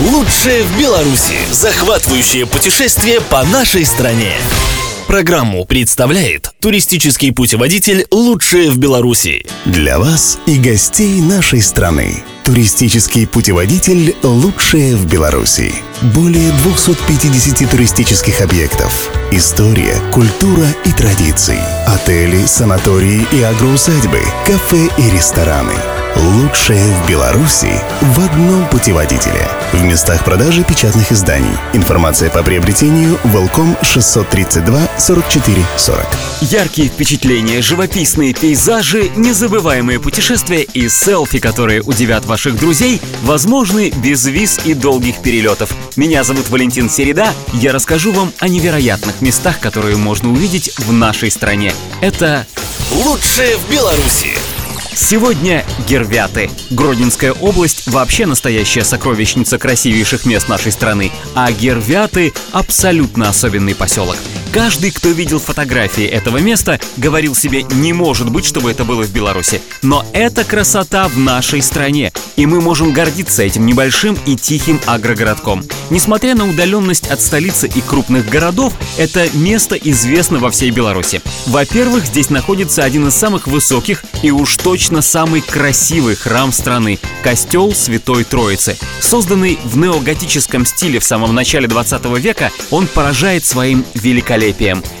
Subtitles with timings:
[0.00, 1.34] Лучшее в Беларуси.
[1.50, 4.32] Захватывающее путешествие по нашей стране.
[5.08, 9.46] Программу представляет туристический путеводитель «Лучшее в Беларуси».
[9.64, 12.22] Для вас и гостей нашей страны.
[12.44, 15.72] Туристический путеводитель «Лучшее в Беларуси».
[16.14, 19.10] Более 250 туристических объектов.
[19.30, 21.60] История, культура и традиции.
[21.86, 25.74] Отели, санатории и агроусадьбы, кафе и рестораны–
[26.18, 27.70] Лучшее в Беларуси
[28.00, 29.48] в одном путеводителе.
[29.72, 31.56] В местах продажи печатных изданий.
[31.74, 36.06] Информация по приобретению Волком 632 44 40.
[36.50, 44.58] Яркие впечатления, живописные пейзажи, незабываемые путешествия и селфи, которые удивят ваших друзей, возможны без виз
[44.64, 45.74] и долгих перелетов.
[45.96, 47.34] Меня зовут Валентин Середа.
[47.52, 51.74] Я расскажу вам о невероятных местах, которые можно увидеть в нашей стране.
[52.00, 52.46] Это
[52.92, 54.30] Лучшее в Беларуси.
[54.94, 56.50] Сегодня Гервяты.
[56.70, 64.16] Гродненская область вообще настоящая сокровищница красивейших мест нашей страны, а Гервяты— абсолютно особенный поселок.
[64.52, 69.10] Каждый, кто видел фотографии этого места, говорил себе, не может быть, чтобы это было в
[69.10, 69.60] Беларуси.
[69.82, 75.64] Но это красота в нашей стране, и мы можем гордиться этим небольшим и тихим агрогородком.
[75.90, 81.20] Несмотря на удаленность от столицы и крупных городов, это место известно во всей Беларуси.
[81.46, 87.74] Во-первых, здесь находится один из самых высоких и уж точно самый красивый храм страны– костел
[87.74, 88.78] Святой Троицы.
[89.00, 94.37] Созданный в неоготическом стиле в самом начале 20 века, он поражает своим великолепием–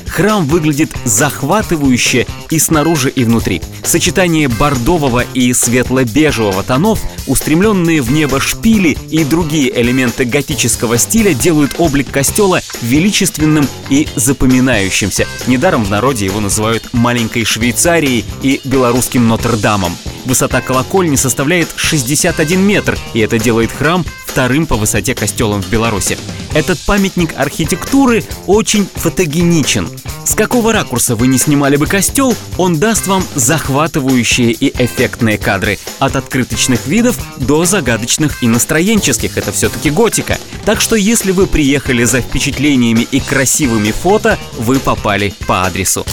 [0.08, 3.62] Храм выглядит захватывающе и снаружи, и внутри.
[3.84, 11.76] Сочетание бордового и светло-бежевого тонов, устремленные в небо шпили и другие элементы готического стиля делают
[11.78, 15.26] облик костела величественным и запоминающимся.
[15.46, 19.96] Недаром в народе его называют «маленькой Швейцарией» и «белорусским Нотр-Дамом».
[20.24, 26.18] Высота колокольни составляет 61 метр, и это делает храм вторым по высоте костелом в Беларуси.
[26.54, 29.88] Этот памятник архитектуры очень фотогеничен.
[30.24, 35.78] С какого ракурса вы не снимали бы костел, он даст вам захватывающие и эффектные кадры.
[35.98, 39.38] От открыточных видов до загадочных и настроенческих.
[39.38, 40.38] Это все-таки готика.
[40.64, 46.04] Так что если вы приехали за впечатлениями и красивыми фото, вы попали по адресу.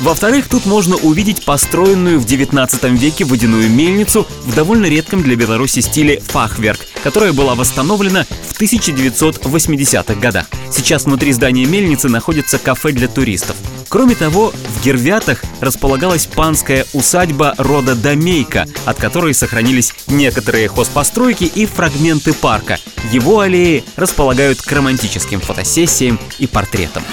[0.00, 5.80] Во-вторых, тут можно увидеть построенную в 19 веке водяную мельницу в довольно редком для Беларуси
[5.80, 10.46] стиле фахверк, которая была восстановлена в 1980-х годах.
[10.70, 13.56] Сейчас внутри здания мельницы находится кафе для туристов.
[13.88, 21.66] Кроме того, в Гервятах располагалась панская усадьба рода Домейка, от которой сохранились некоторые хозпостройки и
[21.66, 22.78] фрагменты парка.
[23.12, 27.04] Его аллеи располагают к романтическим фотосессиям и портретам.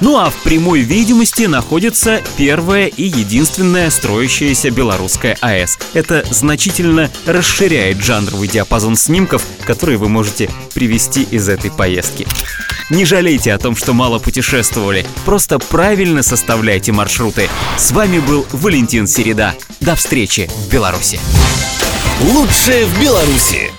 [0.00, 5.78] Ну а в прямой видимости находится первая и единственная строящаяся белорусская АЭС.
[5.92, 12.26] Это значительно расширяет жанровый диапазон снимков, которые вы можете привести из этой поездки.
[12.90, 17.48] Не жалейте о том, что мало путешествовали, просто правильно составляйте маршруты.
[17.76, 19.54] С вами был Валентин Середа.
[19.80, 21.20] До встречи в Беларуси.
[22.22, 23.70] Лучшее в Беларуси.